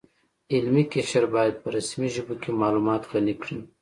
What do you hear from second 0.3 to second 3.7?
علمي قشر باید په رسمي ژبو کې معلومات غني کړي